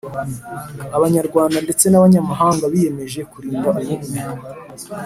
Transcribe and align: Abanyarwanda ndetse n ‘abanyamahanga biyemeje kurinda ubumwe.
Abanyarwanda 0.97 1.57
ndetse 1.65 1.85
n 1.87 1.95
‘abanyamahanga 1.99 2.63
biyemeje 2.73 3.19
kurinda 3.31 3.65
ubumwe. 3.81 3.95